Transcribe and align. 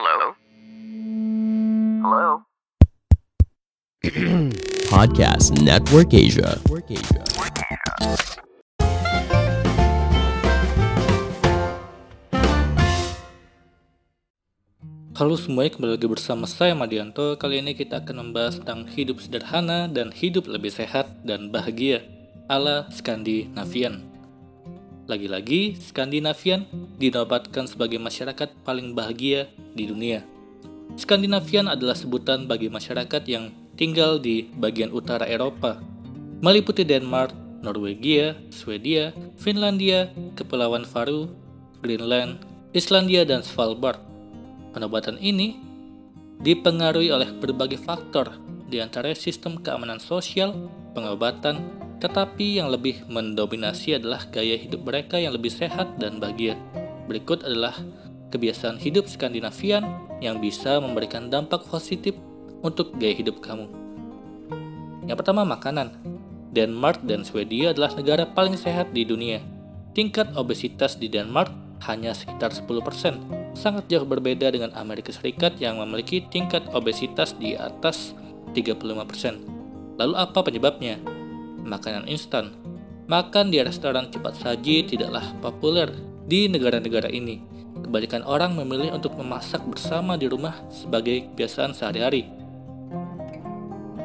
Hello? 0.00 0.32
Hello? 2.00 2.28
Podcast 4.88 5.52
Network 5.60 6.16
Asia. 6.16 6.56
Halo 15.12 15.36
semuanya, 15.36 15.76
kembali 15.76 16.00
lagi 16.00 16.08
bersama 16.08 16.48
saya 16.48 16.72
Madianto. 16.72 17.36
Kali 17.36 17.60
ini 17.60 17.76
kita 17.76 18.00
akan 18.00 18.32
membahas 18.32 18.56
tentang 18.64 18.88
hidup 18.88 19.20
sederhana 19.20 19.84
dan 19.84 20.16
hidup 20.16 20.48
lebih 20.48 20.72
sehat 20.72 21.12
dan 21.28 21.52
bahagia 21.52 22.00
ala 22.48 22.88
Skandinavian. 22.88 24.09
Lagi-lagi, 25.10 25.74
Skandinavian 25.74 26.70
dinobatkan 26.94 27.66
sebagai 27.66 27.98
masyarakat 27.98 28.62
paling 28.62 28.94
bahagia 28.94 29.50
di 29.74 29.90
dunia. 29.90 30.22
Skandinavian 30.94 31.66
adalah 31.66 31.98
sebutan 31.98 32.46
bagi 32.46 32.70
masyarakat 32.70 33.18
yang 33.26 33.50
tinggal 33.74 34.22
di 34.22 34.46
bagian 34.54 34.94
utara 34.94 35.26
Eropa, 35.26 35.82
meliputi 36.38 36.86
Denmark, 36.86 37.34
Norwegia, 37.58 38.38
Swedia, 38.54 39.10
Finlandia, 39.34 40.14
Kepulauan 40.38 40.86
Faroe, 40.86 41.26
Greenland, 41.82 42.46
Islandia, 42.70 43.26
dan 43.26 43.42
Svalbard. 43.42 43.98
Penobatan 44.70 45.18
ini 45.18 45.58
dipengaruhi 46.38 47.10
oleh 47.10 47.34
berbagai 47.34 47.82
faktor, 47.82 48.38
di 48.70 48.78
antara 48.78 49.10
sistem 49.18 49.58
keamanan 49.58 49.98
sosial, 49.98 50.70
pengobatan, 50.94 51.58
tetapi 52.00 52.56
yang 52.58 52.72
lebih 52.72 53.04
mendominasi 53.06 54.00
adalah 54.00 54.24
gaya 54.32 54.56
hidup 54.56 54.82
mereka 54.88 55.20
yang 55.20 55.36
lebih 55.36 55.52
sehat 55.52 56.00
dan 56.00 56.16
bahagia. 56.16 56.56
Berikut 57.04 57.44
adalah 57.44 57.76
kebiasaan 58.32 58.80
hidup 58.80 59.04
Skandinavian 59.04 59.84
yang 60.24 60.40
bisa 60.40 60.80
memberikan 60.80 61.28
dampak 61.28 61.68
positif 61.68 62.16
untuk 62.64 62.96
gaya 62.96 63.12
hidup 63.12 63.44
kamu. 63.44 63.68
Yang 65.04 65.16
pertama, 65.20 65.44
makanan. 65.44 65.92
Denmark 66.50 67.06
dan 67.06 67.22
Swedia 67.22 67.70
adalah 67.70 67.94
negara 67.94 68.26
paling 68.26 68.58
sehat 68.58 68.90
di 68.90 69.06
dunia. 69.06 69.38
Tingkat 69.94 70.34
obesitas 70.34 70.98
di 70.98 71.06
Denmark 71.06 71.50
hanya 71.86 72.14
sekitar 72.14 72.54
10%, 72.54 73.54
sangat 73.54 73.86
jauh 73.90 74.06
berbeda 74.06 74.50
dengan 74.50 74.70
Amerika 74.78 75.10
Serikat 75.10 75.58
yang 75.58 75.78
memiliki 75.82 76.22
tingkat 76.30 76.62
obesitas 76.74 77.34
di 77.38 77.54
atas 77.58 78.14
35%. 78.54 79.98
Lalu 79.98 80.14
apa 80.14 80.38
penyebabnya? 80.42 80.96
Makanan 81.64 82.08
instan. 82.08 82.56
Makan 83.10 83.50
di 83.50 83.58
restoran 83.58 84.08
cepat 84.08 84.38
saji 84.38 84.86
tidaklah 84.86 85.34
populer 85.42 85.90
di 86.24 86.46
negara-negara 86.46 87.10
ini. 87.10 87.42
Kebanyakan 87.80 88.22
orang 88.22 88.54
memilih 88.54 88.94
untuk 88.94 89.18
memasak 89.18 89.64
bersama 89.66 90.14
di 90.14 90.30
rumah 90.30 90.54
sebagai 90.70 91.26
kebiasaan 91.32 91.74
sehari-hari. 91.74 92.28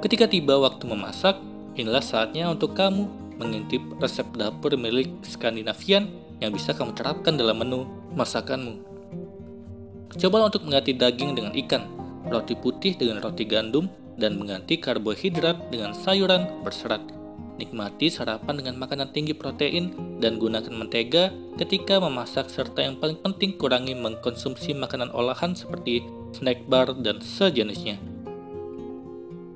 Ketika 0.00 0.30
tiba 0.30 0.56
waktu 0.56 0.86
memasak, 0.86 1.36
inilah 1.76 2.00
saatnya 2.00 2.48
untuk 2.48 2.72
kamu 2.72 3.04
mengintip 3.36 3.82
resep 4.00 4.24
dapur 4.38 4.72
milik 4.80 5.12
Skandinavian 5.26 6.08
yang 6.40 6.52
bisa 6.52 6.72
kamu 6.72 6.96
terapkan 6.96 7.36
dalam 7.36 7.60
menu 7.60 7.84
masakanmu. 8.16 8.80
Coba 10.16 10.48
untuk 10.48 10.64
mengganti 10.64 10.96
daging 10.96 11.36
dengan 11.36 11.52
ikan, 11.52 11.84
roti 12.32 12.56
putih 12.56 12.96
dengan 12.96 13.20
roti 13.20 13.44
gandum, 13.44 13.88
dan 14.16 14.40
mengganti 14.40 14.80
karbohidrat 14.80 15.68
dengan 15.68 15.92
sayuran 15.92 16.64
berserat. 16.64 17.15
Nikmati 17.56 18.12
sarapan 18.12 18.60
dengan 18.60 18.76
makanan 18.76 19.16
tinggi 19.16 19.32
protein 19.32 19.96
dan 20.20 20.36
gunakan 20.36 20.68
mentega 20.76 21.32
ketika 21.56 21.96
memasak 21.96 22.52
serta 22.52 22.84
yang 22.84 23.00
paling 23.00 23.16
penting 23.16 23.56
kurangi 23.56 23.96
mengkonsumsi 23.96 24.76
makanan 24.76 25.08
olahan 25.16 25.56
seperti 25.56 26.04
snack 26.36 26.68
bar 26.68 26.92
dan 27.00 27.24
sejenisnya. 27.24 27.96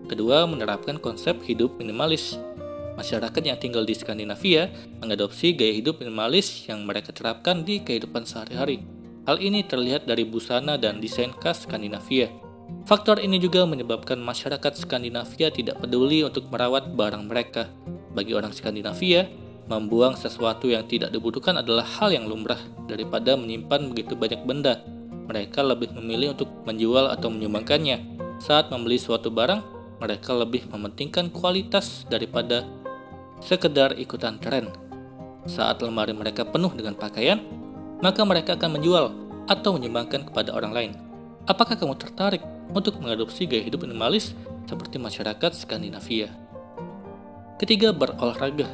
Kedua, 0.08 0.48
menerapkan 0.48 0.96
konsep 0.96 1.44
hidup 1.44 1.76
minimalis. 1.76 2.40
Masyarakat 2.96 3.42
yang 3.44 3.60
tinggal 3.60 3.84
di 3.84 3.92
Skandinavia 3.92 4.72
mengadopsi 4.98 5.52
gaya 5.52 5.76
hidup 5.76 6.00
minimalis 6.00 6.66
yang 6.66 6.82
mereka 6.88 7.12
terapkan 7.12 7.62
di 7.62 7.84
kehidupan 7.84 8.24
sehari-hari. 8.24 8.80
Hal 9.28 9.38
ini 9.38 9.60
terlihat 9.62 10.08
dari 10.08 10.24
busana 10.24 10.80
dan 10.80 10.98
desain 10.98 11.30
khas 11.36 11.68
Skandinavia. 11.68 12.32
Faktor 12.88 13.22
ini 13.22 13.38
juga 13.38 13.62
menyebabkan 13.68 14.18
masyarakat 14.18 14.82
Skandinavia 14.82 15.52
tidak 15.54 15.78
peduli 15.78 16.26
untuk 16.26 16.50
merawat 16.50 16.90
barang 16.96 17.24
mereka. 17.28 17.70
Bagi 18.10 18.34
orang 18.34 18.50
Skandinavia, 18.50 19.30
membuang 19.70 20.18
sesuatu 20.18 20.66
yang 20.66 20.82
tidak 20.90 21.14
dibutuhkan 21.14 21.62
adalah 21.62 21.86
hal 21.86 22.10
yang 22.10 22.26
lumrah 22.26 22.58
daripada 22.90 23.38
menyimpan 23.38 23.94
begitu 23.94 24.18
banyak 24.18 24.42
benda. 24.42 24.82
Mereka 25.30 25.62
lebih 25.62 25.94
memilih 25.94 26.34
untuk 26.34 26.50
menjual 26.66 27.06
atau 27.14 27.30
menyumbangkannya. 27.30 28.18
Saat 28.42 28.74
membeli 28.74 28.98
suatu 28.98 29.30
barang, 29.30 29.62
mereka 30.02 30.34
lebih 30.34 30.66
mementingkan 30.74 31.30
kualitas 31.30 32.02
daripada 32.10 32.66
sekedar 33.38 33.94
ikutan 33.94 34.42
tren. 34.42 34.66
Saat 35.46 35.86
lemari 35.86 36.10
mereka 36.10 36.42
penuh 36.42 36.74
dengan 36.74 36.98
pakaian, 36.98 37.38
maka 38.02 38.26
mereka 38.26 38.58
akan 38.58 38.80
menjual 38.80 39.06
atau 39.46 39.70
menyumbangkan 39.78 40.26
kepada 40.26 40.50
orang 40.50 40.72
lain. 40.74 40.92
Apakah 41.46 41.78
kamu 41.78 41.94
tertarik 41.94 42.42
untuk 42.74 42.98
mengadopsi 42.98 43.46
gaya 43.46 43.62
hidup 43.62 43.86
minimalis 43.86 44.34
seperti 44.66 44.98
masyarakat 44.98 45.54
Skandinavia? 45.54 46.49
Ketiga, 47.60 47.92
berolahraga. 47.92 48.64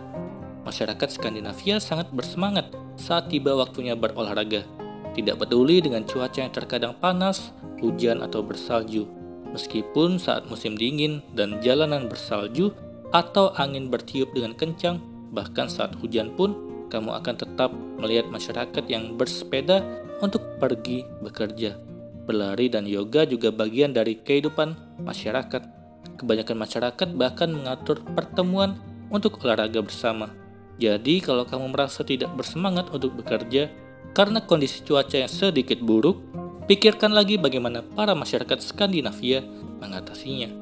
Masyarakat 0.62 1.18
Skandinavia 1.18 1.82
sangat 1.82 2.06
bersemangat 2.14 2.70
saat 2.94 3.26
tiba 3.26 3.50
waktunya 3.58 3.98
berolahraga. 3.98 4.62
Tidak 5.10 5.34
peduli 5.42 5.82
dengan 5.82 6.06
cuaca 6.06 6.38
yang 6.38 6.54
terkadang 6.54 6.94
panas, 7.02 7.50
hujan, 7.82 8.22
atau 8.22 8.46
bersalju. 8.46 9.10
Meskipun 9.50 10.22
saat 10.22 10.46
musim 10.46 10.78
dingin 10.78 11.18
dan 11.34 11.58
jalanan 11.58 12.06
bersalju 12.06 12.70
atau 13.10 13.50
angin 13.58 13.90
bertiup 13.90 14.30
dengan 14.30 14.54
kencang, 14.54 15.02
bahkan 15.34 15.66
saat 15.66 15.90
hujan 15.98 16.30
pun, 16.38 16.54
kamu 16.86 17.10
akan 17.10 17.34
tetap 17.42 17.74
melihat 17.98 18.30
masyarakat 18.30 18.86
yang 18.86 19.18
bersepeda 19.18 19.82
untuk 20.22 20.62
pergi 20.62 21.02
bekerja. 21.26 21.74
Berlari 22.22 22.70
dan 22.70 22.86
yoga 22.86 23.26
juga 23.26 23.50
bagian 23.50 23.90
dari 23.90 24.22
kehidupan 24.22 25.02
masyarakat. 25.02 25.75
Kebanyakan 26.16 26.56
masyarakat 26.56 27.08
bahkan 27.12 27.52
mengatur 27.52 28.00
pertemuan 28.16 28.80
untuk 29.12 29.36
olahraga 29.44 29.84
bersama. 29.84 30.32
Jadi, 30.76 31.24
kalau 31.24 31.44
kamu 31.48 31.72
merasa 31.72 32.04
tidak 32.04 32.32
bersemangat 32.36 32.92
untuk 32.92 33.16
bekerja 33.16 33.72
karena 34.12 34.40
kondisi 34.44 34.80
cuaca 34.84 35.16
yang 35.16 35.28
sedikit 35.28 35.80
buruk, 35.80 36.20
pikirkan 36.68 37.12
lagi 37.12 37.36
bagaimana 37.36 37.84
para 37.84 38.16
masyarakat 38.16 38.60
Skandinavia 38.60 39.44
mengatasinya. 39.80 40.52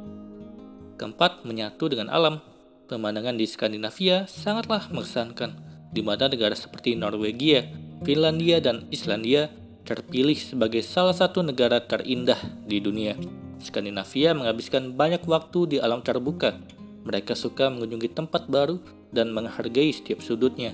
Keempat, 0.99 1.43
menyatu 1.47 1.91
dengan 1.91 2.11
alam. 2.11 2.39
Pemandangan 2.85 3.35
di 3.35 3.49
Skandinavia 3.49 4.29
sangatlah 4.29 4.87
mengesankan, 4.93 5.57
di 5.91 6.05
mana 6.05 6.29
negara 6.29 6.53
seperti 6.53 6.95
Norwegia, 6.99 7.65
Finlandia, 8.05 8.61
dan 8.61 8.87
Islandia 8.93 9.49
terpilih 9.89 10.37
sebagai 10.37 10.85
salah 10.85 11.17
satu 11.17 11.41
negara 11.41 11.81
terindah 11.81 12.39
di 12.69 12.79
dunia. 12.85 13.44
Skandinavia 13.63 14.35
menghabiskan 14.35 14.95
banyak 14.95 15.23
waktu 15.27 15.77
di 15.77 15.77
alam 15.79 16.01
terbuka. 16.01 16.59
Mereka 17.05 17.37
suka 17.37 17.69
mengunjungi 17.69 18.11
tempat 18.17 18.49
baru 18.49 18.81
dan 19.13 19.31
menghargai 19.31 19.93
setiap 19.93 20.25
sudutnya. 20.25 20.73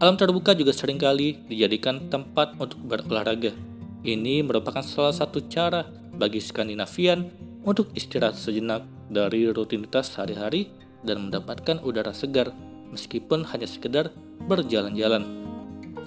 Alam 0.00 0.16
terbuka 0.16 0.56
juga 0.56 0.72
sering 0.72 0.96
kali 0.96 1.44
dijadikan 1.44 2.08
tempat 2.08 2.56
untuk 2.56 2.80
berolahraga. 2.80 3.52
Ini 4.00 4.40
merupakan 4.40 4.80
salah 4.80 5.12
satu 5.12 5.44
cara 5.44 5.84
bagi 6.16 6.40
Skandinavian 6.40 7.28
untuk 7.68 7.92
istirahat 7.92 8.40
sejenak 8.40 8.88
dari 9.12 9.44
rutinitas 9.52 10.16
sehari-hari 10.16 10.72
dan 11.04 11.28
mendapatkan 11.28 11.84
udara 11.84 12.16
segar 12.16 12.48
meskipun 12.88 13.44
hanya 13.52 13.68
sekedar 13.68 14.08
berjalan-jalan. 14.48 15.24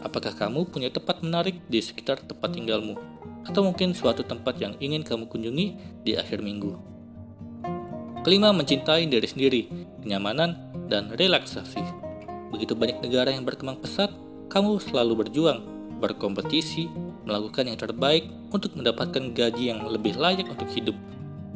Apakah 0.01 0.33
kamu 0.35 0.67
punya 0.67 0.89
tempat 0.89 1.21
menarik 1.21 1.61
di 1.69 1.79
sekitar 1.79 2.19
tempat 2.25 2.51
tinggalmu? 2.51 3.12
Atau 3.43 3.63
mungkin 3.67 3.91
suatu 3.91 4.23
tempat 4.23 4.55
yang 4.59 4.73
ingin 4.79 5.03
kamu 5.03 5.27
kunjungi 5.27 5.67
di 6.07 6.15
akhir 6.15 6.39
minggu? 6.39 6.79
Kelima, 8.23 8.55
mencintai 8.55 9.03
diri 9.11 9.27
sendiri, 9.27 9.61
kenyamanan, 9.99 10.55
dan 10.87 11.11
relaksasi. 11.11 11.83
Begitu 12.55 12.71
banyak 12.71 13.03
negara 13.03 13.35
yang 13.35 13.43
berkembang 13.43 13.83
pesat, 13.83 14.15
kamu 14.47 14.79
selalu 14.79 15.27
berjuang, 15.27 15.59
berkompetisi, 15.99 16.87
melakukan 17.27 17.67
yang 17.67 17.75
terbaik 17.75 18.31
untuk 18.55 18.79
mendapatkan 18.79 19.35
gaji 19.35 19.75
yang 19.75 19.83
lebih 19.83 20.15
layak 20.15 20.47
untuk 20.47 20.71
hidup. 20.71 20.95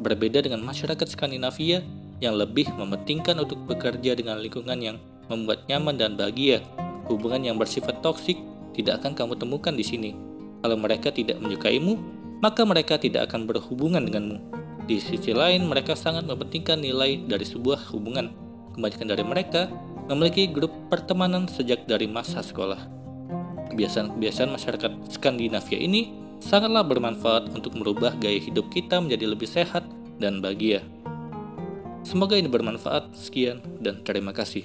Berbeda 0.04 0.44
dengan 0.44 0.60
masyarakat 0.60 1.08
Skandinavia 1.08 1.80
yang 2.20 2.36
lebih 2.36 2.68
mementingkan 2.76 3.38
untuk 3.40 3.64
bekerja 3.64 4.12
dengan 4.18 4.36
lingkungan 4.42 4.76
yang 4.76 4.96
membuat 5.30 5.64
nyaman 5.70 5.96
dan 5.96 6.20
bahagia. 6.20 6.60
Hubungan 7.08 7.48
yang 7.48 7.56
bersifat 7.56 8.04
toksik 8.04 8.36
tidak 8.76 9.00
akan 9.00 9.16
kamu 9.16 9.40
temukan 9.40 9.72
di 9.72 9.84
sini. 9.86 10.27
Kalau 10.62 10.76
mereka 10.76 11.14
tidak 11.14 11.38
menyukaimu, 11.38 11.94
maka 12.42 12.62
mereka 12.62 12.98
tidak 12.98 13.30
akan 13.30 13.46
berhubungan 13.46 14.02
denganmu. 14.06 14.38
Di 14.88 14.98
sisi 15.02 15.36
lain, 15.36 15.68
mereka 15.68 15.92
sangat 15.92 16.24
mementingkan 16.24 16.80
nilai 16.80 17.20
dari 17.28 17.44
sebuah 17.44 17.92
hubungan. 17.92 18.32
Kebanyakan 18.72 19.08
dari 19.10 19.24
mereka 19.26 19.62
memiliki 20.08 20.48
grup 20.48 20.72
pertemanan 20.88 21.44
sejak 21.44 21.84
dari 21.84 22.08
masa 22.08 22.40
sekolah. 22.40 22.88
Kebiasaan-kebiasaan 23.68 24.48
masyarakat 24.48 24.92
Skandinavia 25.12 25.76
ini 25.76 26.14
sangatlah 26.40 26.86
bermanfaat 26.86 27.52
untuk 27.52 27.76
merubah 27.76 28.16
gaya 28.16 28.40
hidup 28.40 28.72
kita 28.72 28.96
menjadi 29.02 29.28
lebih 29.28 29.46
sehat 29.50 29.84
dan 30.16 30.40
bahagia. 30.40 30.80
Semoga 32.06 32.40
ini 32.40 32.48
bermanfaat. 32.48 33.12
Sekian 33.12 33.60
dan 33.84 34.00
terima 34.00 34.32
kasih. 34.32 34.64